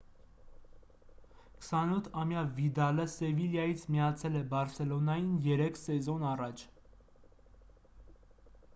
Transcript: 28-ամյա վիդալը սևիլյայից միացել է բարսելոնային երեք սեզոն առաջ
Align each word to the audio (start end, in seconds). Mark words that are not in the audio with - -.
28-ամյա 1.65 2.41
վիդալը 2.55 3.05
սևիլյայից 3.17 3.83
միացել 3.97 4.39
է 4.39 4.41
բարսելոնային 4.55 5.31
երեք 5.49 5.81
սեզոն 5.83 6.25
առաջ 6.33 6.67